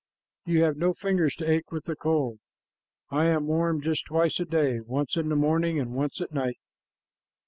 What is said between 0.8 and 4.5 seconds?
fingers to ache with the cold. I am warm just twice a